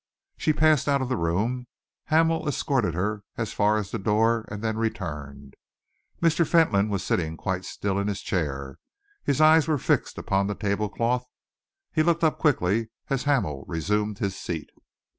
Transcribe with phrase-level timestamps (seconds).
[0.35, 1.67] She passed out of the room.
[2.05, 5.53] Hamel escorted her as far as the door and then returned.
[6.23, 6.43] Mr.
[6.43, 8.79] Fentolin was sitting quite still in his chair.
[9.23, 11.25] His eyes were fixed upon the tablecloth.
[11.93, 14.71] He looked up quickly as Hamel resumed his seat.